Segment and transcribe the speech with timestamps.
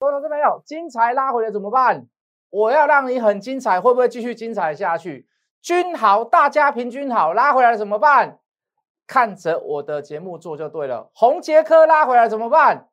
[0.00, 2.06] 各位投资朋友，精彩拉回来怎么办？
[2.50, 5.26] 我要让你很精彩，会不会继续精彩下去？
[5.60, 8.38] 均好，大家平均好，拉回来怎么办？
[9.08, 11.10] 看着我的节目做就对了。
[11.12, 12.88] 红杰科拉回来怎么办？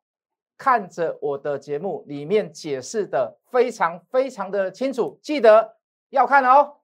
[0.58, 5.76] 看着我的节目里面解释的非常非常的清楚，记得
[6.10, 6.78] 要看哦。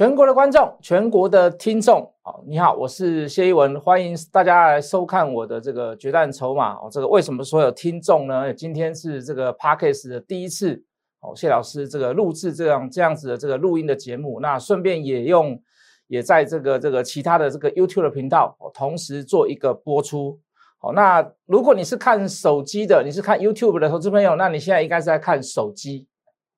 [0.00, 6.72] 全国的观众，全国的听众，好，你好，我是谢一文，欢迎大家来收看我的这个决战筹码。
[6.76, 8.50] 哦，这个为什么说有听众呢？
[8.54, 10.82] 今天是这个 Parkes 的第一次，
[11.20, 15.62] 哦，谢老师这个录制这样这样子的这个录音的节目，那顺便也用，
[16.06, 20.40] 也在这个这个其他的这个 YouTube 的频道，同时做一个播出。
[20.78, 26.08] 好，那如果你是看手机的，你是看 YouTube 的投资朋友，那你现在应该是在看手机，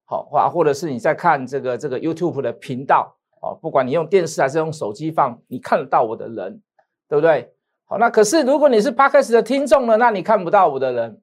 [0.05, 3.17] 好，或或者是你在看这个这个 YouTube 的频道。
[3.43, 6.63] 哦，不管你用电视还是用手机放，你看得到我的人，
[7.09, 7.53] 对不对？
[7.85, 11.21] 好，那可是如果你是 Podcast 的听众呢，那你看不到我的人。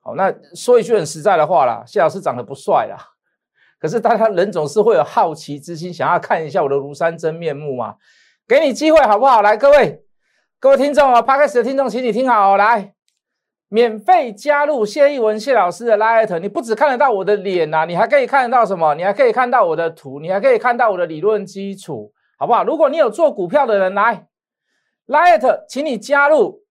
[0.00, 2.96] 好，那说一句很实在的话啦，谢老师长得不帅啦，
[3.78, 7.94] 可是大家人总是会有好奇之心，想要看一下我的庐山真面目嘛。
[8.48, 9.40] 给你机会好不好？
[9.40, 10.04] 来，各位
[10.58, 12.95] 各位听众啊，Podcast 的听众，请你听好，来。
[13.68, 18.94] 免费加入谢一文谢老师的 Light，你不只看得到我的脸呐，你还可以看得到什么？
[18.94, 22.62] 你还可以看到我的图，你还可以看到我的理论基础，好不好？
[22.62, 24.28] 如果你有做股票的人来
[25.08, 26.62] Light，请你加入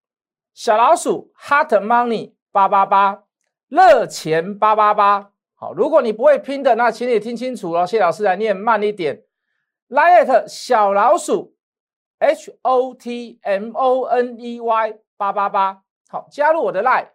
[0.54, 3.24] 小老鼠 Hot Money 八八八
[3.68, 5.30] 热钱八八八。
[5.54, 9.22] 好，如果你不会拼的，那请你听清楚了，谢老师来念慢一点。
[9.90, 11.54] Light 小老鼠
[12.18, 15.82] H O T M O N E Y 八八八。
[16.30, 17.08] 加入我的 line，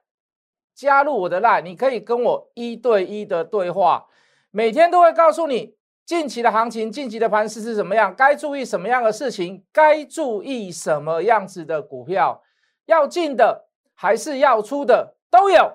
[0.73, 4.07] 加入我的 line，你可以跟我一对一的对话，
[4.51, 12.43] 每天都会告诉你近期的行情、近期的盘势是怎么样，该注意什么样的事情，该注意什么样子的股票，
[12.85, 15.73] 要进的还是要出的都有。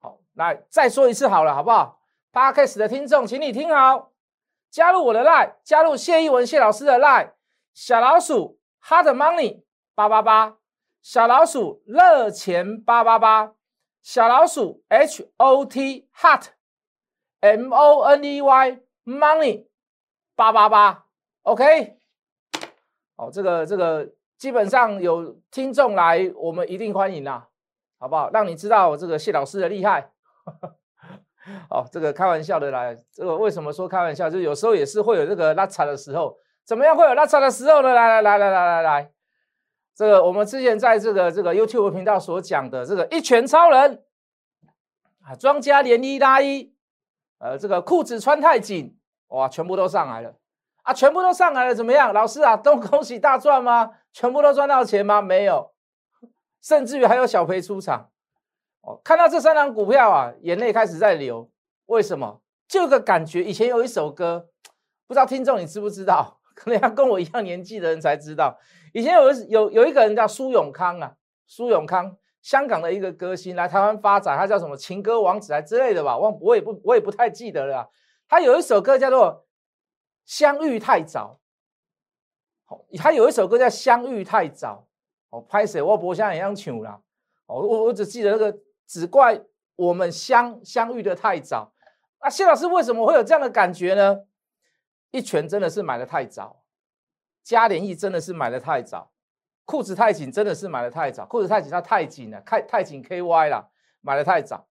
[0.00, 2.00] 好，来再说一次好了，好不好
[2.32, 4.10] p a r k a s 的听众，请你听好，
[4.70, 7.30] 加入我的 line，加入谢一文谢老师的 line，
[7.72, 9.62] 小老鼠 Hard Money
[9.94, 10.56] 八八八。
[11.04, 13.52] 小老鼠热钱八八八，
[14.00, 16.46] 小老鼠 H O T Hot
[17.40, 19.66] M O N E Y Money
[20.34, 21.04] 八八八
[21.42, 21.98] ，OK，
[23.16, 27.48] 哦，这个这个基本上有听众来，我们一定欢迎啦，
[27.98, 28.30] 好不好？
[28.30, 30.10] 让你知道这个谢老师的厉害。
[31.68, 34.30] 哦，这个开玩笑的啦，这个为什么说开玩笑？
[34.30, 37.92] 就有时候也是会有这个拉扯的时候，怎么样会有拉扯的时候呢？
[37.92, 39.13] 来来来来来来来。
[39.94, 44.02] 这个我们之前在这个这个 YouTube 频道所讲的这个一拳超人
[45.24, 46.74] 啊，庄家连一拉一，
[47.38, 50.34] 呃，这个裤子穿太紧，哇，全部都上来了
[50.82, 52.12] 啊，全部都上来了，怎么样？
[52.12, 53.92] 老师啊，都恭喜大赚吗？
[54.12, 55.22] 全部都赚到钱吗？
[55.22, 55.72] 没有，
[56.60, 58.10] 甚至于还有小赔出场。
[58.82, 61.50] 哦，看到这三张股票啊，眼泪开始在流。
[61.86, 62.42] 为什么？
[62.66, 64.48] 这个感觉，以前有一首歌，
[65.06, 66.40] 不知道听众你知不知道？
[66.54, 68.58] 可能要跟我一样年纪的人才知道。
[68.92, 71.14] 以前有有有一个人叫苏永康啊，
[71.46, 77.90] 苏永康，香港的一个歌星来台湾发展，他叫什么情歌王子啊之类的吧，忘我也不我也不太记得了。
[78.28, 79.26] 他有一首歌叫做
[80.24, 81.40] 《相遇太早》，
[82.68, 84.86] 好，他有一首歌叫《相遇太早》。
[85.36, 85.82] 哦，拍谁？
[85.82, 87.00] 我不像一样唱啦。
[87.46, 88.56] 哦，我我只记得那个，
[88.86, 89.42] 只怪
[89.74, 91.72] 我们相相遇的太早。
[92.18, 94.20] 啊，谢老师为什么会有这样的感觉呢？
[95.14, 96.64] 一拳真的是买的太早。
[97.44, 99.12] 嘉联益真的是买的太早，
[99.64, 101.24] 裤子太紧，真的是买的太早。
[101.24, 103.70] 裤子太紧，它太紧了，太太紧 KY 了，
[104.00, 104.66] 买的太早。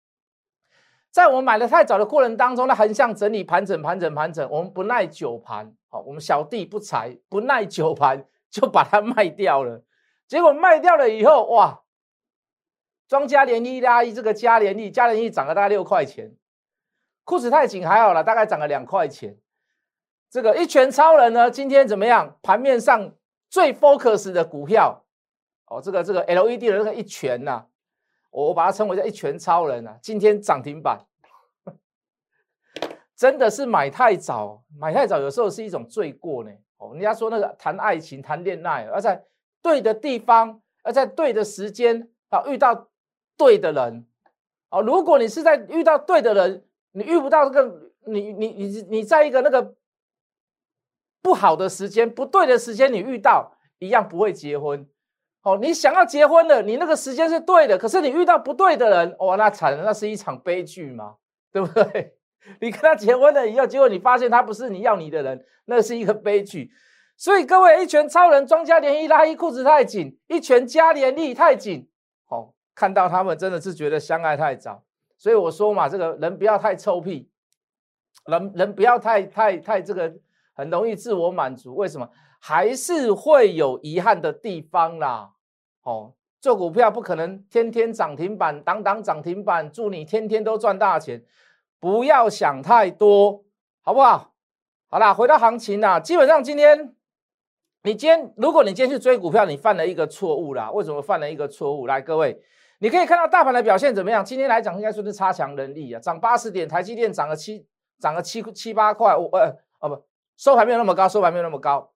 [1.12, 9.86] 在我们买的太早的过程当中，那横向整理盘整盘整盘整，我们不耐久盘，好，我们小弟不才，不耐久盘就把它卖掉了。
[10.28, 11.84] 结果卖掉了以后，哇，
[13.08, 16.36] 庄家联益拉一这个嘉联益，嘉联益涨了大概六块钱，
[17.24, 19.38] 裤子太紧还好了，大概涨了两块钱。
[20.34, 21.52] 这个一拳超人呢？
[21.52, 22.40] 今天怎么样？
[22.42, 23.14] 盘面上
[23.52, 25.06] 最 focus 的股票
[25.68, 27.68] 哦，这个这个 LED 的那个一拳呐，
[28.32, 29.96] 我我把它称为叫一拳超人啊。
[30.02, 31.06] 今天涨停板，
[33.16, 36.50] 真的是买太早，买太早有时候是一种罪过呢。
[36.78, 39.24] 哦，人家说那个谈爱情、谈恋爱，而在
[39.62, 42.90] 对的地方，而在对的时间啊，遇到
[43.38, 44.08] 对的人
[44.72, 44.82] 哦。
[44.82, 49.76] 如果你是在遇到对的人，你遇不到这个，你你你你在一个那个。
[51.24, 54.88] 不好的时间，不对的时间，你遇到一样不会结婚。
[55.42, 61.16] 哦，你想要结婚了，你那个时间是对的，可是你遇到不对的人，哇，那惨了，那是一场悲剧嘛，
[61.52, 62.16] 对不对？
[62.60, 66.72] 你跟他结婚了以后，结果你发现他不是你要你的人，那是一个悲剧。
[67.16, 71.90] 所以各位，一拳超人庄家连衣拉衣裤子太紧，一拳加连力太紧。
[72.26, 74.84] 好，看到他们真的是觉得相爱太早。
[75.18, 77.30] 所以我说嘛，这个人不要太臭屁，
[78.26, 80.14] 人人不要太太太这个
[80.54, 81.76] 很容易自我满足。
[81.76, 82.10] 为什么？
[82.40, 85.32] 还是会有遗憾的地方啦。
[85.84, 91.24] 哦，做股票不可能天天涨停板，挡挡涨停板，祝你天天都赚大钱。
[91.80, 93.44] 不要想太多，
[93.82, 94.34] 好不好？
[94.90, 96.96] 好啦，回到行情啦，基本上今天。
[97.86, 100.72] 你今天，如果你今天去追股票，你犯了一个错误啦。
[100.72, 101.86] 为什么犯了一个错误？
[101.86, 102.42] 来，各位，
[102.80, 104.24] 你可以看到大盘的表现怎么样？
[104.24, 107.68] 今天来讲，应该说是差强人意啊，涨八十点，台积电涨了七，
[108.00, 110.02] 涨了七七八块，我呃哦不，
[110.38, 111.92] 收盘没有那么高，收盘没有那么高。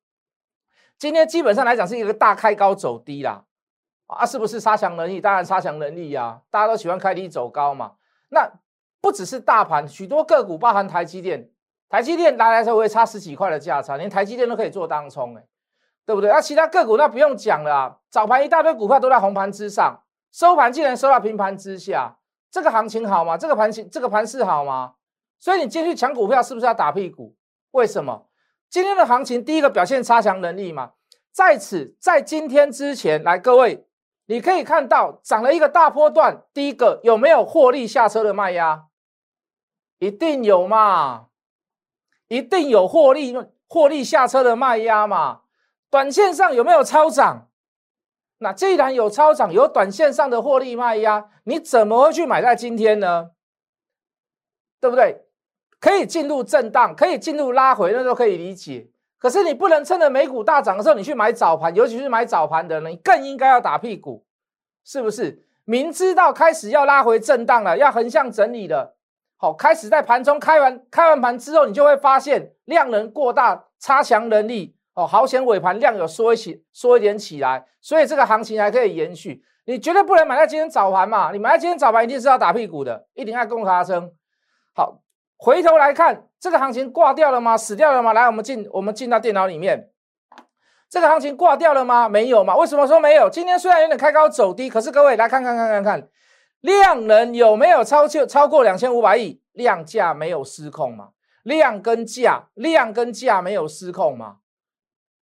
[0.98, 3.44] 今天基本上来讲是一个大开高走低啦，
[4.08, 5.22] 啊，是不是差强人意？
[5.22, 7.94] 当然差强人意呀，大家都喜欢开低走高嘛。
[8.30, 8.50] 那
[9.02, 11.50] 不只是大盘，许多个股，包含台积电，
[11.90, 15.44] 台积电来来回回差十几块的价差，连台积电都可以做当冲哎。
[16.06, 16.30] 对不对？
[16.30, 22.18] 那其他个股那不用讲了啊，早盘一大堆股票都在红盘之上，收盘竟然收到平盘之下，
[22.50, 23.38] 这个行情好吗？
[23.38, 24.94] 这个盘情这个盘势好吗？
[25.38, 27.36] 所以你进去抢股票是不是要打屁股？
[27.78, 28.28] 为什么？
[28.70, 30.94] 今天的行情第一个表现差强人意嘛，
[31.32, 33.88] 在此在今天之前来，各位
[34.26, 38.88] 你可以看到涨了一个大波段，第一个有没有获利下车的卖压？
[40.00, 41.28] 一定有嘛，
[42.28, 43.38] 一定有获利
[43.68, 45.42] 获利下车的卖压嘛。
[45.90, 47.50] 短线上有没有超涨？
[48.40, 53.32] 那既然有超涨，有短线上的获利卖压，你怎么会去买在今天呢？
[54.80, 55.27] 对不对？
[55.88, 58.90] 可以进入震荡，可以进入拉回，那都可以理解。
[59.18, 64.26] 可是你不能趁着美股大涨的时候，你去买早盘，尤其是买早盘的人，你更应该要打屁股，
[64.84, 65.46] 是不是？
[65.64, 68.98] 明知道开始要拉回震荡了，要横向整理了，
[69.38, 74.76] 好，开始在盘中开完开完盘之后，你就会发现量能过大，差强人意。
[74.94, 79.42] 哦，好险尾盘量有缩一起，缩一点起来，所以这个行情还可以延续。
[79.64, 81.32] 你绝对不能买在今天早盘嘛？
[81.32, 84.12] 你买在今天早盘一定是要打屁股的，一定要共卡声。
[84.74, 85.00] 好，
[85.38, 87.56] 回头来看这个行情挂掉了吗？
[87.56, 88.12] 死掉了吗？
[88.12, 89.92] 来，我们进，我们进到电脑里面，
[90.90, 92.10] 这个行情挂掉了吗？
[92.10, 92.56] 没有嘛？
[92.56, 93.30] 为什么说没有？
[93.30, 96.10] 今天虽然有点开高走低，可是各位来看看看看看，
[96.62, 99.42] 量能有没有超就超过两千五百亿？
[99.54, 101.10] 量价没有失控嘛？
[101.44, 104.38] 量跟价，量跟价没有失控嘛？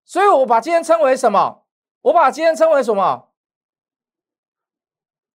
[0.04, 1.66] 所以我把今天称为什么？
[2.04, 3.30] 我把今天称为什么？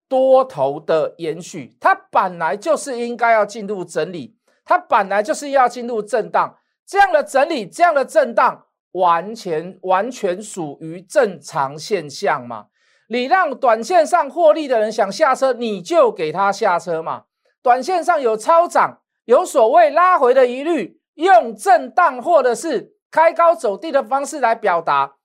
[0.08, 4.36] 多头的延续，它本来就是应该要进入整理，
[4.70, 6.56] 它本来就是要进入震荡。
[6.86, 12.66] 这样的整理，这样的震荡，完全完全属于正常现象嘛？
[13.08, 17.24] 你让短线上获利的人想下车，你就给他下车嘛。
[17.60, 22.94] 短线上有超涨，有所谓拉回的疑虑，用震荡或者是。
[23.10, 25.16] 开高走低的方式来表达，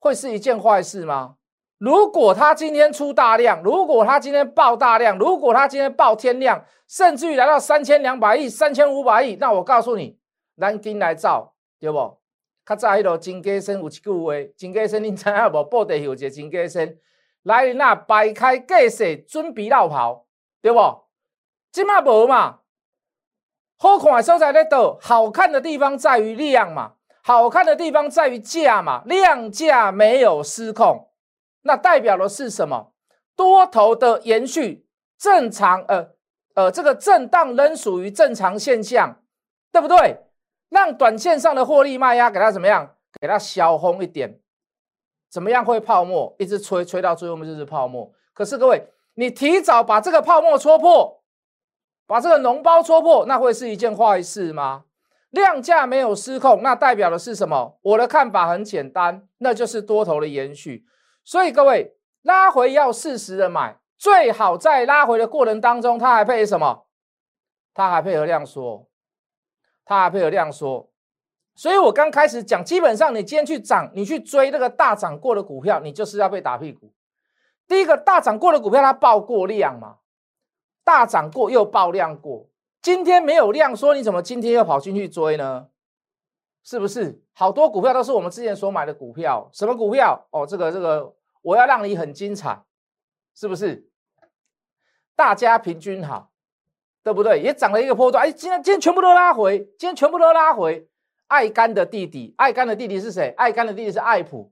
[0.00, 1.36] 会是一件坏事吗？
[1.78, 10.18] 如果他今天出大量，如果他今天爆大量，如果他今天爆天量，甚至于来到三千两百亿、三千五百亿，那我告诉你，
[10.56, 12.18] 咱今来造，对不？
[12.66, 15.64] 较早迄个金家生有一句话，金家生你知影无？
[15.64, 16.98] 布地有一个金家生，
[17.44, 20.26] 来那摆开架势，准备绕跑，
[20.60, 20.80] 对不？
[21.70, 22.58] 即嘛无嘛？
[23.78, 31.07] 好看的所在在倒，好看的地方在于量嘛，好看的地方在于价嘛，量价没有失控，
[31.68, 32.94] 那代表的是什么？
[33.36, 34.86] 多头的延续，
[35.18, 36.08] 正常，呃
[36.54, 39.20] 呃，这个震荡仍属于正常现象，
[39.70, 40.24] 对不对？
[40.70, 42.96] 让短线上的获利卖压给它怎么样？
[43.20, 44.40] 给它小红一点，
[45.30, 46.34] 怎么样会泡沫？
[46.38, 48.10] 一直吹，吹到最后面就是泡沫。
[48.32, 51.22] 可是各位，你提早把这个泡沫戳破。
[52.06, 54.84] 把这个脓包戳破，那会是一件坏事吗？
[55.28, 57.78] 量价没有失控，那代表的是什么？
[57.82, 60.86] 我的看法很简单，那就是多头的延续。
[61.28, 66.86] 所以各位拉回要适时的买，最好在拉回的过程当中，它还配什么？
[67.74, 68.88] 它还配合量缩，
[69.84, 70.90] 它还配合量缩。
[71.54, 76.90] 所以我刚开始讲，基本上你今天去涨，你去追那个大涨过的股票，你就是要被打屁股。
[77.66, 79.96] 第一个大涨过的股票，它爆过量嘛？
[80.82, 82.48] 大涨过又爆量过，
[82.80, 85.68] 今天没有量，说你怎么今天又跑进去追呢？
[86.64, 87.22] 是不是？
[87.34, 90.26] 好多股票都是我们之前所买的股票，什么股票？
[90.30, 92.62] 哦，这个这个，我要让你很精彩，
[93.34, 93.88] 是不是？
[95.16, 96.30] 大家平均好，
[97.02, 97.40] 对不对？
[97.40, 100.88] 也涨了一个波段，哎，今天今天全部都拉回，今天全部都拉回。
[101.26, 103.34] 爱肝的弟弟，爱肝的弟弟是谁？
[103.36, 104.50] 爱肝的弟弟是爱普。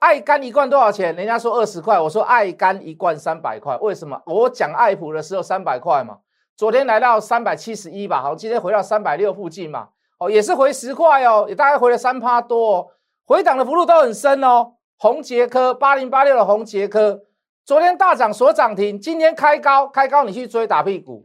[0.00, 1.14] 爱肝一罐多少钱？
[1.14, 3.76] 人家说二十块，我说爱肝一罐三百块。
[3.76, 4.20] 为什么？
[4.26, 6.18] 我讲爱普的时候三百块嘛，
[6.56, 12.88] 昨天来到三百七十一吧，好，今天回到三百六附近嘛，哦，也是回十块哦，也大概回了三趴多，哦，
[13.26, 14.74] 回档的幅度都很深哦。
[15.02, 17.22] 红杰科八零八六的红杰科，
[17.64, 21.24] 昨天大涨所涨停，今天开高，开高你去追打屁股，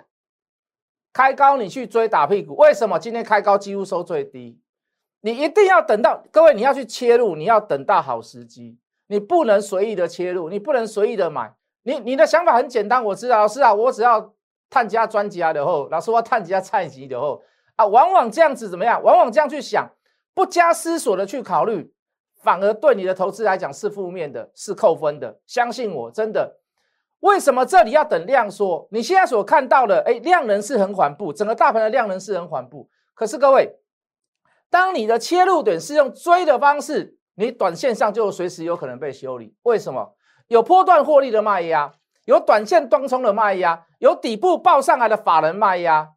[1.12, 4.62] 开高你去追打屁股，为什么今天开高几乎收最低？
[5.20, 11.54] 你一定要等到各位，你要去切入，你要等到好时机，你不能随意的切入，你不能随意的买。
[11.84, 14.34] 你你的想法很简单，我知道，老师啊，我只要。
[14.68, 17.44] 探家专家的后，老师我探家菜鸡的后
[17.76, 19.02] 啊，往往这样子怎么样？
[19.02, 19.92] 往往这样去想，
[20.34, 21.94] 不加思索的去考虑，
[22.46, 25.40] 反而对你的投资来讲是负面的，是扣分的。
[25.48, 26.60] 相信我，真的。
[27.22, 28.88] 为什么这里要等量缩？
[28.92, 32.88] 你现在所看到的，哎，量能是很缓步，整个大盘的量能是很缓步。
[33.16, 33.80] 可是各位，
[34.70, 39.56] 当你的切入点是用追的方式，你短线上就随时有可能被修理。
[39.64, 40.14] 为什么？
[40.48, 41.94] 有波段获利的卖压。
[42.26, 46.12] 有短线当冲的卖压，有底部爆上来的法人卖压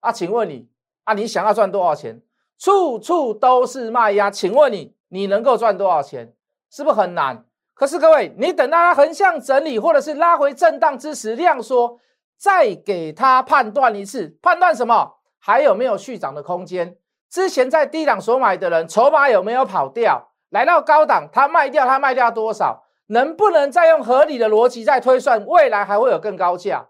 [0.00, 0.68] 啊，请问你
[1.04, 2.22] 啊，你想要赚多少钱？
[2.58, 6.34] 处处都是卖压，请问你，你能够赚多少钱？
[6.68, 7.44] 是不是很难？
[7.72, 12.00] 可是各位，你等到它横向整理，或者是拉回震荡之时量缩，
[12.36, 15.18] 再给它判断一次，判断什么？
[15.38, 16.96] 还有没有续涨的空间？
[17.30, 20.32] 之前在低档所买的人，筹码有没有跑掉？
[20.48, 22.84] 来到高档，他卖掉，他卖掉多少？
[23.06, 26.88] 能不能再用合理的逻辑再推算未来还会有更高价？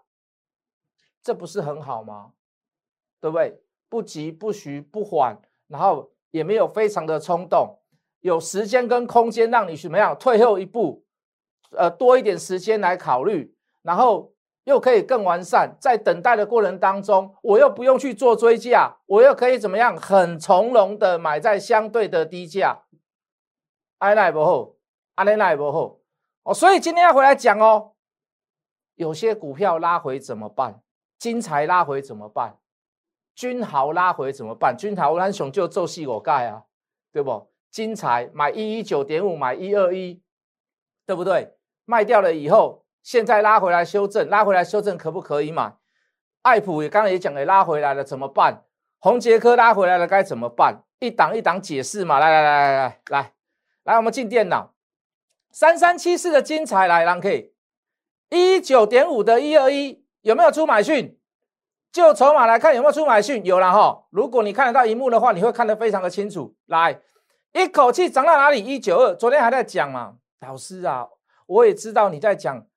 [1.21, 2.31] 这不是很好吗？
[3.21, 3.61] 对不对？
[3.87, 7.77] 不急不徐不缓，然后也没有非常的冲动，
[8.25, 11.05] 有时间跟空间让你怎么样退后一步，
[11.77, 15.77] 呃，多一点时间来考虑，然后又可以更完善。
[15.79, 22.85] 在等待的过程当中，我又不用去做追价，我又可以怎么样很从容的买在相对的低价。
[23.99, 24.71] 爱奈不好，
[25.13, 26.01] 阿内奈不后。
[26.41, 27.91] 哦，所以今天要回来讲哦，
[28.95, 30.81] 有些股票拉回怎么办？
[31.19, 32.57] 金财拉回怎么办？
[33.35, 34.75] 君豪拉回怎么办？
[34.75, 36.63] 君豪安雄就做戏我盖啊，
[37.11, 37.51] 对不？
[37.75, 40.21] 金财买一一九点五，买一二一，
[41.05, 41.57] 对不对？
[41.83, 45.75] 卖掉了以后，现在拉回来修正，拉回来修正可不可以买？
[46.43, 48.63] 爱普也刚才也讲了，拉回来了怎么办？
[48.99, 50.85] 红杰科拉回来了该怎么办？
[50.99, 53.33] 一档一档解释嘛，来来来来来来
[53.83, 54.73] 来，我们进电脑。
[55.51, 57.51] 三三七四的精彩来，让 K
[58.29, 61.19] 一九点五的一二一有没有出买讯？
[61.91, 63.43] 就筹码来看有没有出买讯？
[63.43, 64.05] 有了哈。
[64.11, 66.55] 如果你看得到荧幕的话，你会看得非常的清楚。
[66.67, 67.01] 来，
[67.55, 68.59] 一口气涨到哪里？
[68.59, 69.15] 一九二。
[69.15, 71.07] 昨天还在讲嘛，老师啊，
[71.45, 72.67] 我也知道你在讲，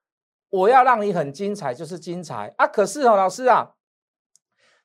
[0.50, 2.66] 我要让你很精彩，就是精彩啊。
[2.68, 3.72] 可是哦，老师啊，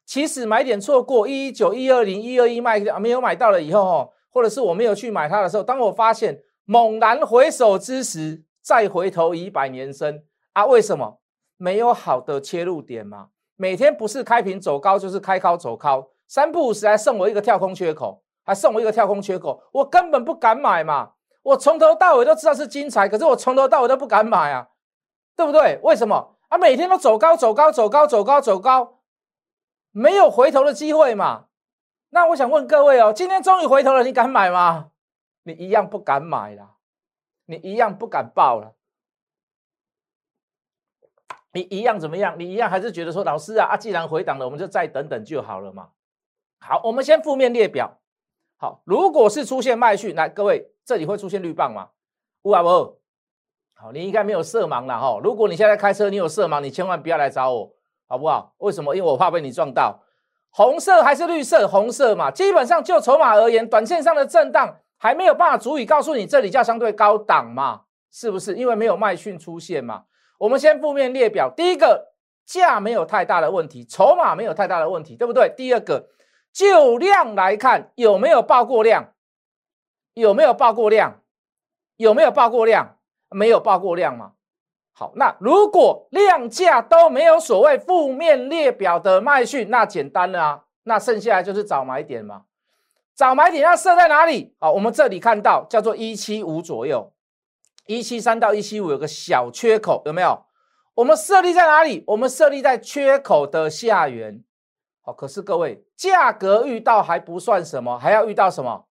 [0.03, 6.41] 其实买点错过一一九一二零一二一卖没有买到了以后哦，或者是我没有去买它的时候，当我发现。
[6.65, 10.23] 猛然回首之时，再回头已百年身
[10.53, 10.65] 啊！
[10.65, 11.19] 为什么
[11.57, 13.31] 没有好的切入点嘛？
[13.57, 21.13] 每天不是开平走高，就是开高走高，三不五时还送我一个跳空缺口，还送我一个跳空缺口，我根本不敢买嘛！
[21.43, 24.69] 我从头到尾都知道是精彩，可是我从头到尾都不敢买啊，
[25.35, 25.79] 对不对？
[25.83, 26.57] 为什么啊？
[26.57, 28.99] 每天都走高走高走高走高走高，
[29.91, 31.47] 没有回头的机会嘛？
[32.09, 34.91] 那我想问各位哦，今天终于回头了，你敢买吗？
[35.43, 36.75] 你一样不敢买了，
[37.47, 38.75] 你一样不敢报了，
[41.51, 42.35] 你一样怎么样？
[42.37, 45.89] 你一样还是觉得说，老师啊啊，既然回档了，我们就再等等就好了嘛。
[46.59, 47.99] 好，我们先负面列表。
[48.63, 51.89] 好，如果是出现卖讯，来各位，这里会出现绿棒吗？
[52.41, 52.97] 不啊不。
[53.73, 55.19] 好，你应该没有色盲了哈。
[55.21, 57.73] 如果你现在开车，你有色盲，你千万不要来找我，
[58.07, 58.53] 好不好？
[58.59, 58.95] 为什么？
[58.95, 59.99] 因为我怕被你撞到。
[60.49, 61.67] 红色还是绿色？
[61.67, 62.31] 红色嘛。
[62.31, 64.77] 基本上就筹码而言，短线上的震荡。
[64.97, 67.81] 还没有办法足以告诉你这里叫相对高档嘛？
[68.09, 68.55] 是不是？
[68.55, 70.05] 因为没有卖讯出现嘛？
[70.37, 72.13] 我们先负面列表，第一个
[72.45, 75.53] 价没有太大的问题，筹码没有太大的问题，对不对？
[75.57, 76.07] 第二个
[76.53, 79.13] 就量来看有没有爆过量？
[80.13, 81.21] 有没有爆过量？
[81.97, 82.97] 有没有爆过量？
[83.29, 84.33] 没有爆过量嘛？
[84.91, 92.43] 好，那如果量价都没有所谓负面列表的卖讯，那简单了啊，那剩下来就是找买点嘛。
[93.15, 94.53] 找买点要设在哪里？
[94.59, 97.11] 好，我们这里看到叫做一七五左右，
[97.87, 100.45] 一七三到一七五有个小缺口，有没有？
[100.93, 102.03] 我们设立在哪里？
[102.05, 104.43] 我们设立在缺口的下缘。
[105.03, 108.87] 好，可是各位，价格遇到还不算什么，还要遇到什么？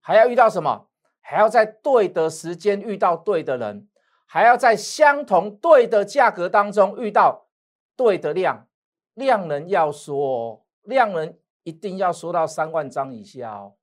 [0.00, 0.88] 还要遇到什么？
[1.20, 3.88] 还要在对的时间遇到对的人，
[4.26, 7.46] 还要在相同对的价格当中遇到
[7.94, 8.66] 对的量，
[9.14, 11.38] 量能要说哦量能。
[11.62, 13.74] 一定要说到三万张以下哦，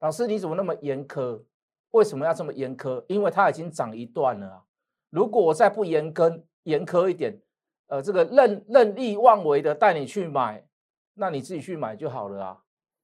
[0.00, 1.42] 老师你怎么那么严苛？
[1.90, 3.04] 为什么要这么严苛？
[3.06, 4.64] 因为它已经涨一段了！
[5.10, 7.38] 如果我再不严苛严苛一点，
[7.88, 10.64] 呃这个任任意妄为的带你去买，
[11.14, 12.56] 那你自己去买就好了啊。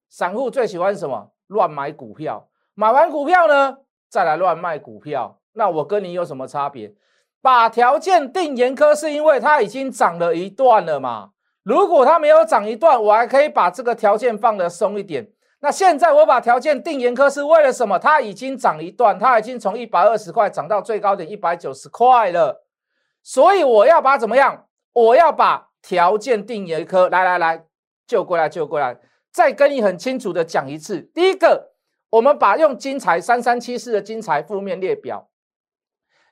[0.09, 1.31] 散户最喜欢什么？
[1.47, 3.77] 乱买股票，买完股票呢，
[4.09, 5.39] 再来乱卖股票。
[5.53, 6.93] 那我跟你有什么差别？
[7.41, 11.31] 把条件定严苛，是因为它已经涨了一段了嘛？
[11.63, 15.31] 如果它没有涨一段，我还可以把这个条件放的松一点。
[15.59, 17.99] 那现在我把条件定严苛是为了什么？
[17.99, 22.65] 它已经涨一段，它已经从一百二十块涨到最高点一百九十块了，
[23.21, 24.65] 所以我要把怎么样？
[24.93, 27.09] 我要把条件定严苛。
[27.09, 27.65] 来来来，
[28.07, 28.97] 就过来就过来，
[29.31, 31.01] 再跟你很清楚的讲一次。
[31.01, 31.73] 第一个，
[32.11, 35.29] 我们把用金财三三七四的金财负面列表。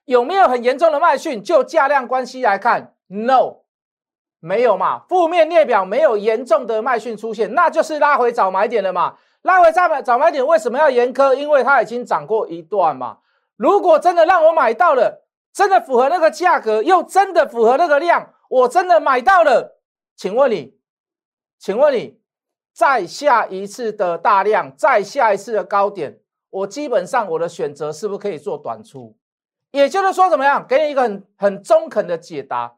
[0.05, 1.43] 有没有很严重的卖讯？
[1.43, 3.61] 就价量关系来看，no，
[4.39, 5.03] 没有嘛。
[5.07, 9.17] 负面列表没有严重的卖讯出现，那就是拉回早买点了嘛。
[9.43, 11.33] 拉回早买早买点为什么要严苛？
[11.33, 13.19] 因为它已经涨过一段嘛。
[13.55, 19.79] 如果真的让我买到了，真的符合那个价格，又真的符合那个量，我真的买到了，
[20.17, 20.77] 请问你，
[21.57, 22.19] 请问你，
[22.73, 29.15] 再下一次的大量，再下一次的高点，我基本上我的选择是不是可以做短出？
[29.71, 30.65] 也就是说，怎么样？
[30.67, 32.75] 给你一个很很中肯的解答。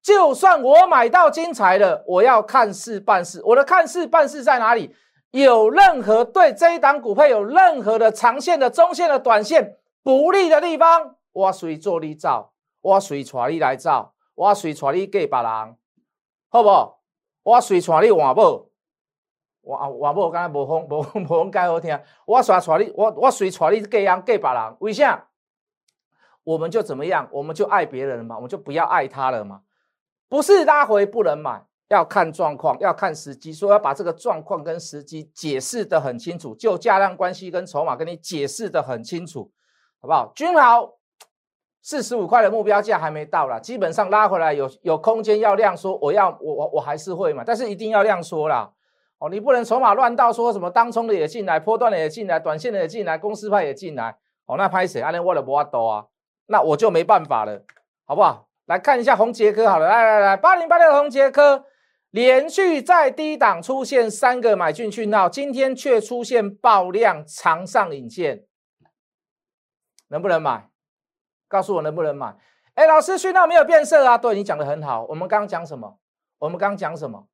[0.00, 3.42] 就算我买到金财了，我要看事办事。
[3.44, 4.96] 我的看事办事在哪里？
[5.32, 15.76] 有任何对这一档股票有任何的长线的、中线的、短线不利的地方，我随做你造，我随传你来造，我随传你嫁别人，
[16.48, 16.94] 好不？
[17.42, 18.68] 我随传你换宝，
[19.60, 22.00] 我换宝刚才无风无 无风介好听。
[22.24, 25.28] 我随传你，我我随传你嫁人嫁别人，为啥？
[26.42, 27.28] 我们就怎么样？
[27.30, 29.60] 我们就爱别人嘛，我们就不要爱他了嘛。
[30.26, 33.52] 不是拉回不能买，要看状况，要看时机。
[33.52, 39.52] 说要把这个状况跟时机解释的很清楚，就价量关系跟筹码跟你解释的很清楚，
[40.00, 40.32] 好不好？
[40.34, 40.94] 君豪
[41.82, 48.72] 四十五块的目标价还没到啦，基本上拉回来有有空间要量缩，我要我我我还是会嘛，但是一定要量缩啦。
[49.18, 54.16] 哦，你不能筹码乱到说什么当冲的也进来，波段的也进来，短线的也进来，公司派也进来。
[54.46, 55.00] 哦，那拍谁？
[55.00, 56.06] 阿连我的不阿多啊。
[56.46, 57.62] 那我就没办法了，
[58.06, 58.48] 好不好？
[58.66, 61.64] 来看一下红杰科，好了，来来来，八零八六的红杰科
[62.10, 68.44] 连续在低档出现三个买进讯号，今天却出现爆量长上影线，
[70.08, 70.68] 能不能买？
[71.50, 72.32] 告诉我能不能买？
[72.74, 74.16] 哎，老师讯号没有变色啊？
[74.16, 75.98] 对你讲的很好，我们刚刚讲什么？
[76.38, 77.26] 我们刚刚讲什么？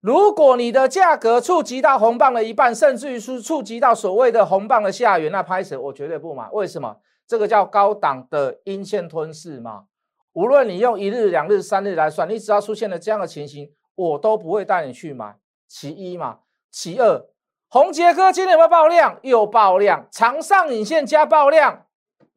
[0.00, 6.48] 如果你的价格触及到红棒的一半，甚至于是触及到所谓的红棒的下缘，那拍死我绝对不买。
[6.52, 6.98] 为什么？
[7.26, 9.86] 这个叫高档的阴线吞噬嘛？
[10.34, 15.34] 无论你用一日、两日、三日来算，你只要出现了这样的情形，我都不会带你去买。
[15.66, 16.38] 其一嘛，
[16.70, 17.26] 其二，
[17.68, 19.18] 红杰哥今天有没有爆量？
[19.22, 21.86] 又爆量，长上影线加爆量，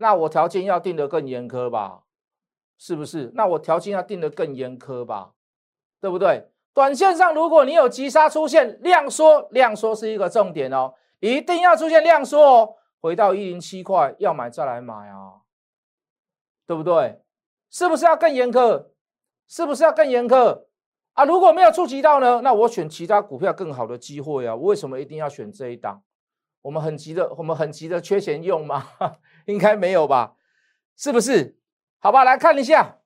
[0.02, 2.02] 那我条件要定得更严苛吧？
[2.78, 3.32] 是不是？
[3.36, 5.34] 那我条件要定得更严苛吧？
[6.02, 6.50] 对不对？
[6.74, 12.76] 短线上如果你有急杀出现量缩，量缩是一个重点哦，一定要出现量缩哦。
[13.00, 15.42] 回到一零七块，要买再来买啊，
[16.66, 17.22] 对不对？
[17.70, 18.88] 是不是要更严苛？
[19.48, 20.64] 是不是要更严苛
[21.14, 21.26] 啊？
[21.26, 22.42] 如果没有触及到呢？
[22.42, 24.56] 那我选其他股票更好的机会啊！
[24.56, 26.02] 为什么一定要选这一档？
[26.62, 28.88] 我们很急的，我们很急的缺钱用吗？
[29.46, 30.36] 应该没有吧？
[30.96, 31.58] 是不是？
[32.00, 32.98] 好吧，来看一下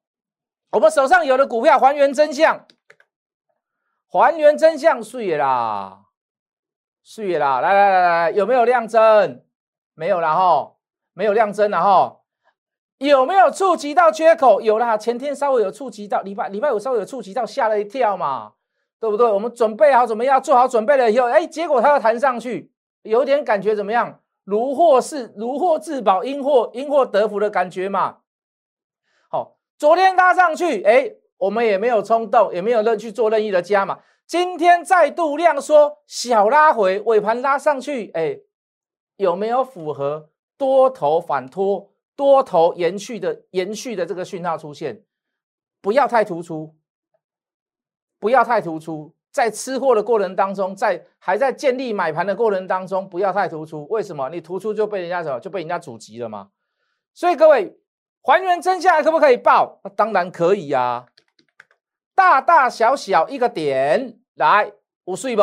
[0.71, 2.65] 我们手上有的股票，还原真相，
[4.07, 6.05] 还原真相，碎啦，
[7.01, 7.61] 碎啦！
[7.61, 9.43] 来来来来，有没有量增？
[9.93, 10.73] 没有了哈，
[11.13, 12.19] 没有量增了哈，
[12.97, 14.59] 有没有触及到缺口？
[14.59, 18.53] 有啦，前天稍微有触及到，礼拜礼拜五稍微有触及到，吓了一跳嘛，
[18.99, 19.25] 对不对？
[19.31, 20.41] 我们准备好怎么样？
[20.43, 22.73] 做好准备了以后，哎，结果它要弹上去，
[23.05, 24.21] 有点感觉怎么样？
[24.43, 28.17] 如获是如获至宝，因祸因祸得福的感觉嘛。
[29.29, 34.01] 好，昨天拉上去，哎，我们也没有冲动，也没有任去做任意的加嘛。
[34.27, 38.39] 今天再度量缩，小拉回，尾盘拉上去，哎。
[39.17, 45.05] 有没有符合多头反拖、多头延续的延续的这个讯号出现？
[45.79, 46.75] 不要太突出，
[48.19, 53.85] 不要太突出，在吃货的过程当中，在还在建立买盘的过程当中，不要太突出。
[53.89, 54.29] 为什么？
[54.29, 55.37] 你突出就被人家什么？
[55.41, 56.51] 就被人家阻击了吗？
[57.13, 57.77] 所以各位，
[58.21, 59.81] 还原真相可不可以报？
[59.83, 61.07] 那当然可以呀，
[62.15, 64.71] 大大小小一个点来，
[65.03, 65.41] 五岁不？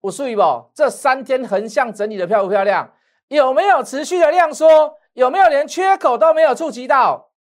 [0.00, 0.70] 不注意不？
[0.72, 2.92] 这三天横向整理的漂不漂亮？
[3.26, 4.96] 有没有持续的量缩？
[5.14, 7.32] 有没有连缺口都没有触及到？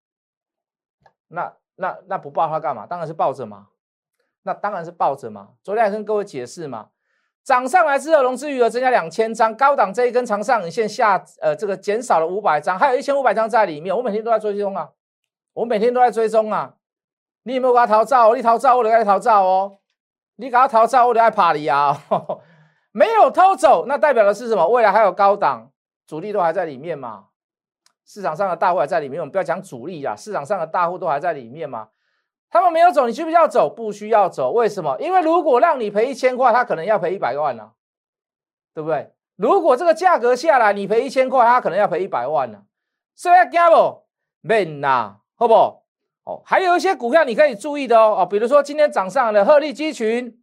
[1.28, 2.88] 那那那不报它干嘛？
[2.88, 3.68] 当然是抱着嘛。
[4.44, 5.50] 那当然是抱着嘛。
[5.64, 6.90] 昨天还跟各位解释嘛，
[7.44, 13.96] 涨上来之后融资余额增加两千张，高档这一根长上影线下，呃，这个减少了五百张，还有一千五百张在里面。
[13.96, 14.90] 我每天都在追踪啊，
[15.54, 16.76] 我每天都在追踪啊。
[17.44, 18.36] 你有没有给他逃走？
[18.36, 19.80] 你逃走，我就该逃走哦。
[20.36, 21.98] 你给他逃走，我就爱怕你啊。
[22.92, 24.68] 没有偷走，那代表的是什么？
[24.68, 25.72] 未来还有高档
[26.06, 27.26] 主力都还在里面嘛？
[28.06, 31.90] 市场上的大户还在里面，我们不要讲主力啊，市场上的大户都还在里面嘛？
[32.50, 33.70] 他们没有走，你需不需要走？
[33.70, 34.98] 不需要走，为什么？
[35.00, 37.72] 因为如果让你赔一千块，他可能要赔一百万呢，
[38.74, 39.14] 对不对？
[39.36, 42.64] 如果这个价格下来，你赔一千块，他可能要赔一百万呢。
[43.16, 44.04] 所以要加不？
[44.42, 45.54] 免呐，好不？
[46.24, 50.40] 哦，还有一些股票你可以注意的哦，哦，比如说今天涨上的鹤立鸡群，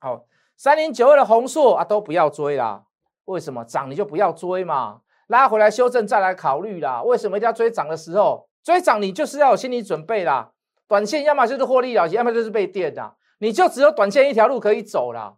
[0.00, 0.24] 好。
[0.56, 2.84] 三零九二的红硕啊，都不要追啦。
[3.24, 5.00] 为什么涨你就不要追嘛？
[5.26, 7.02] 拉回来修正再来考虑啦。
[7.02, 9.02] 为什么一定要追涨的时候追涨？
[9.02, 10.52] 你就是要有心理准备啦。
[10.88, 13.14] 短线要么就是获利了结，要么就是被电的。
[13.38, 15.34] 你就只有短线一条路可以走啦。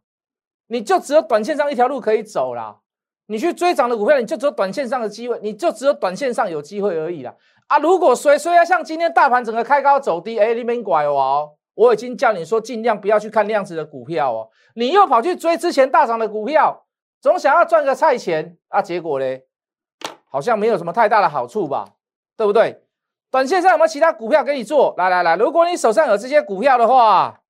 [0.68, 2.78] 你就只有短线上一条路可以走啦。
[3.26, 7.34] 你去追涨的股票，你就只有短线上的机会，你就只有短线上有机会而已啦。
[7.66, 11.52] 啊，如果虽虽然像今天大盘整个开高走低，哎，你们拐我哦。
[11.74, 14.48] 我已经叫你说，尽量不要去看量子的股票哦。
[14.74, 16.86] 你又跑去追之前大涨的股票，
[17.20, 19.26] 总想要赚个菜钱啊，结果呢，
[20.30, 21.84] 好像没有什么太大的好处吧，
[22.36, 22.85] 对不对？
[23.36, 24.94] 短线上有没有其他股票给你做？
[24.96, 27.42] 来来来，如果你手上有这些股票的话，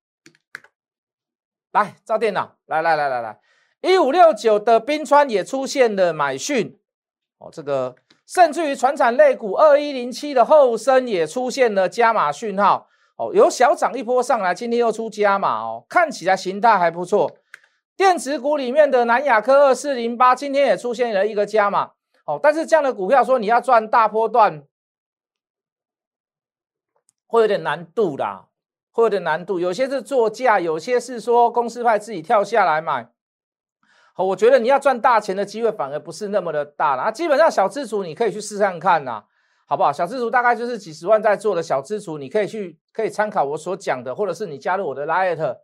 [1.71, 3.39] 来照电脑，来来来来来，
[3.79, 6.77] 一五六九的冰川也出现了买讯
[7.37, 7.95] 哦，这个
[8.25, 12.89] 甚至于船产类股二一零七的后生也出现了加码讯号。
[13.15, 17.31] 哦，有小涨一波上来，今天又出加码哦，看起来形态还不错。
[17.95, 21.91] 电子股里面的南亚科二四零八今天也出现了一个加码
[22.25, 24.63] 哦，但是这样的股票说你要赚大波段，
[27.27, 28.47] 会有点难度啦，
[28.91, 29.59] 会有点难度。
[29.59, 33.11] 有些是做价，有些是说公司派自己跳下来买。
[34.13, 37.11] 好，我觉得你要赚大钱的机会反而不是那么的大了啊。
[37.11, 39.25] 基本上小资主你可以去试看看呐。
[39.69, 39.91] 好不好？
[39.91, 45.57] 小资主大概就是几十万在做的小资主，你可以去可以参考我所讲的，或者是你加入我的 Light，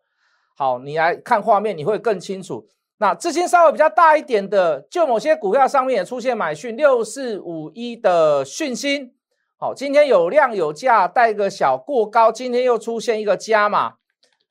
[0.57, 2.67] 好，你来看画面，你会更清楚。
[2.97, 9.15] 那资金稍微比较大一点的，就某些股票上面也出现买讯，六四五一的讯芯，
[9.63, 13.93] 好，今天有量有价，带个小过高，今天又出现一个加码，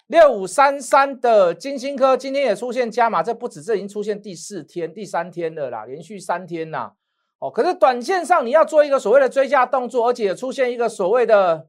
[0.07, 6.95] 六五三三的金星科今天也出现加码，这不止，这已经出现第四天、第三天了啦，连续三天啦。
[7.41, 11.67] 哦，可是短线上你要做一个所谓的追加动作，而且出现一个所谓的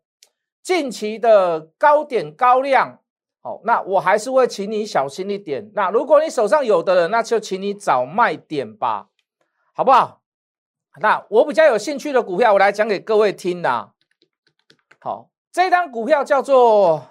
[0.61, 2.99] 近期的高点高量，
[3.41, 5.69] 哦，那我还是会请你小心一点。
[5.75, 9.09] 那如果你手上有的人，那就请你找卖点吧，
[9.73, 10.22] 好不好？
[11.01, 13.93] 那我比较有兴趣的股票，我来讲给各位听啦。
[14.99, 17.07] 好，这张股票叫做。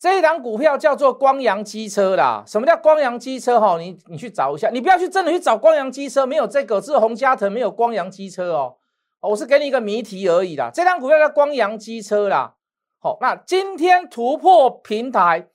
[0.00, 2.44] 这一档股票叫做光阳机车啦。
[2.46, 3.58] 什么叫光阳机车？
[3.58, 8.76] 哈，你你去找一下，你不要去真的去找光阳机车，没有这个，是洪家腾没有光阳机车哦。
[9.20, 10.70] 我是给你一个谜题而已啦。
[10.72, 12.54] 这张股票叫光阳机车啦。
[13.00, 15.48] 好，那今天突破平台，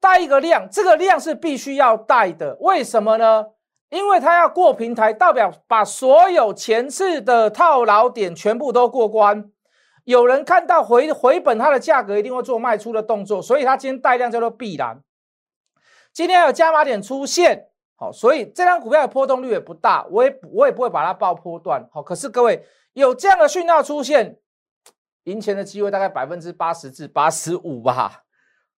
[0.00, 2.56] 带一个量，这个量是必须要带的。
[2.60, 3.46] 为什么呢？
[3.90, 9.50] 因为它要过平台，代表把所有前次的套牢点全部都过关。
[10.04, 15.02] 有人看到回回本，它的价格一定会做卖出的动作，所以它今天带量叫做必然。
[16.12, 22.02] 今天有加码点出现，好，所以这张股票的波动率也不大，我也我也不会把它爆波段，好。
[22.02, 24.38] 可是各位有这样的讯号出现，
[25.24, 28.22] 赢钱的机会大概百分之八十至八十五吧，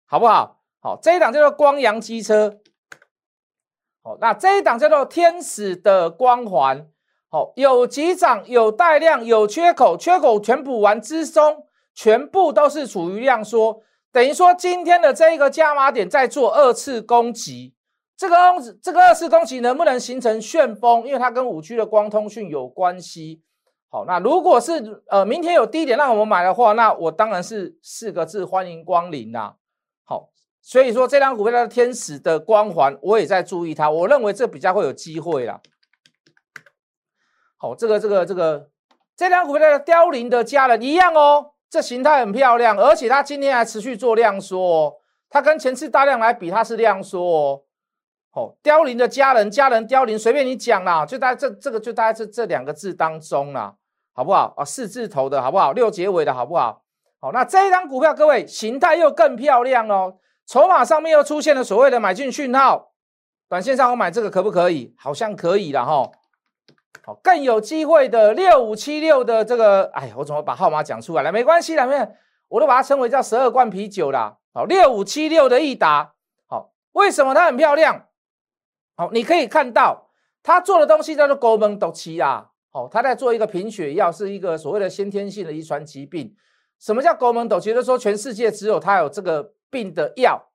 [0.06, 0.59] 好不好？
[0.82, 2.58] 好，这一档叫做光阳机车，
[4.02, 6.88] 好，那这一档叫做天使的光环。
[7.28, 17.76] 好，有急涨，有带量，有缺口，缺口全补完之中，全部都是处于量缩，等于说今天的这一个加码点在做二次攻击，
[18.16, 18.36] 这个
[18.82, 21.06] 这个二次攻击能不能形成旋风？
[21.06, 23.42] 因为它跟五 G 的光通讯有关系。
[23.90, 29.54] 好，那如果是呃明天有低点让我们买的话，那我当然是四个字欢迎光临啦。
[30.70, 35.60] 所以说这张股票的天使的光环，我也在注意它，我认为这比较会有机会啦。
[37.56, 38.70] 好，这个这个这个
[39.16, 44.94] 这张股票的凋零的家人一样哦，这形态很漂亮，而且它今天还持续做量缩，哦，
[45.28, 47.62] 它跟前次大量来比，它是量缩哦。
[48.30, 53.74] 好，凋零的家人，家人凋零，随便你讲啦，就在这这个就大概这这两个字当中啦，
[54.12, 54.64] 好不好啊？
[54.64, 55.72] 四字头的好不好？
[55.72, 56.84] 六结尾的好不好？
[57.18, 60.14] 好，那这一张股票，各位形态又更漂亮哦，
[60.50, 62.90] 筹码上面又出现了所谓的买进讯号，
[63.48, 64.92] 短线上我买这个可不可以？
[64.98, 66.10] 好像可以了哈。
[67.04, 71.30] 好，更有机会的六五七六的这个，哎，我怎么把号码讲出来了？
[71.30, 71.96] 没关系啦，没
[72.48, 74.38] 我都把它称为叫十二罐啤酒啦。
[74.52, 76.14] 好，六五七六的益达，
[76.48, 78.06] 好，为什么它很漂亮？
[78.96, 80.08] 好，你可以看到
[80.42, 82.48] 它做的东西叫做勾门斗七啊。
[82.72, 86.34] 哦，他在做一个贫血药，是一个所谓的先天性的遗传疾病。
[86.80, 87.60] 什么叫狗门斗？
[87.60, 90.48] 觉得说全世界只有他有这个病的药。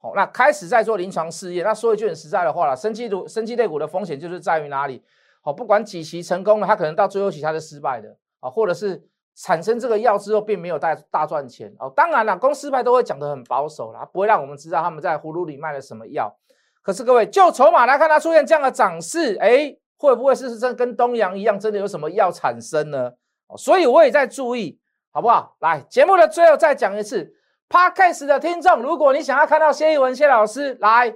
[0.00, 1.64] 好，那开始在做临床试验。
[1.64, 5.02] 那说一句很实在的话了，生机股、生机类股的风险就是在于哪里？
[5.42, 9.02] 好，不管几期成功了，它可能到最后期它是失败的啊，或者是
[9.34, 11.92] 产生这个药之后并没有大大赚钱哦。
[11.96, 16.32] 当然了，公司派都会讲得很保守啦，不会让我们知道他们在葫芦里卖了什么药。
[16.80, 23.12] 可是各位，就筹码来看，它出现这样的涨势，哎，会不会是真跟东阳一样，真的有什么药产生呢？
[23.56, 24.78] 所以我也在注意，
[25.10, 25.56] 好不好？
[25.58, 27.34] 来，节目的最后再讲一次。
[27.68, 31.14] Podcast 的听众，如果你想要看到谢逸文谢老师来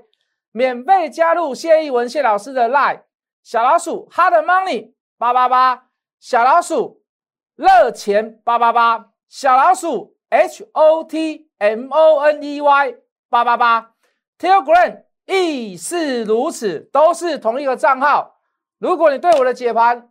[0.50, 3.04] 免费加入谢逸文谢老师的 Line
[3.42, 5.88] 小老鼠 Hard Money 八八八
[6.20, 7.02] 小老鼠
[7.56, 12.94] 热钱八八八小老鼠 H O T M O N E Y
[13.30, 13.94] 八八八
[14.38, 18.40] Telegram 亦是如此，都是同一个账号。
[18.78, 20.10] 如果你对我的解盘、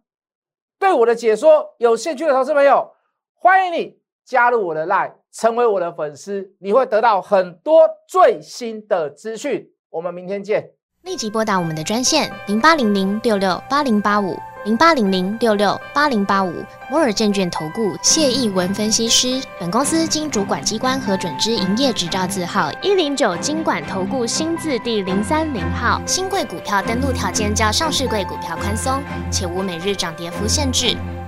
[0.80, 2.96] 对我的解说有兴趣的投资朋友，
[3.36, 5.21] 欢迎你加入我的 Line。
[5.34, 9.70] 成为我的粉丝，你会得到很多最新的资讯。
[9.90, 10.72] 我们明天见！
[11.04, 16.54] 立即拨打我们的专线零八零零六六八零八五零八零零六六八零八五
[16.92, 19.42] 摩尔证券投顾谢义文分析师。
[19.60, 26.00] 本公司经主管机关核准之营业执照字号一零九金管投顾新字第零三零号。
[26.06, 30.96] 新贵股票登录条件较上市贵股票宽松，且无每日涨跌幅限制。